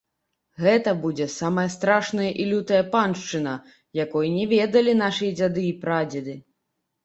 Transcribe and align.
Гэта 0.63 0.93
будзе 1.03 1.27
самая 1.33 1.65
страшная 1.73 2.31
і 2.31 2.43
лютая 2.53 2.81
паншчына, 2.97 3.55
якой 4.05 4.35
не 4.41 4.45
ведалі 4.57 4.99
нашы 5.07 5.33
дзяды 5.39 5.61
і 5.73 5.79
прадзеды. 5.87 6.33